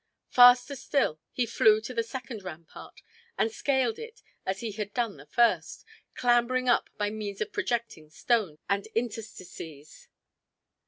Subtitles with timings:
[0.29, 3.03] Faster still, he flew to the second rampart
[3.37, 5.85] and scaled it as he had done the first,
[6.15, 10.07] clambering up by means of projecting stones and interstices.